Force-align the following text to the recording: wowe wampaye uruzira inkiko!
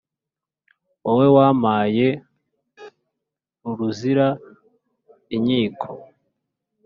wowe 1.03 1.27
wampaye 1.35 2.07
uruzira 3.69 4.27
inkiko! 5.35 5.87